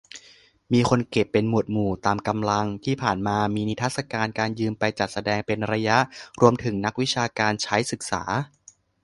[0.73, 5.97] มีคนเก็บเป็นหมวดหมู่ ตามกำลัง ที่ผ่านมามีนิทรรศการยืมไปจัดแสดงเป็นระยะ
[6.41, 8.23] รวมถึงนักวิชาการใช้ศึกษา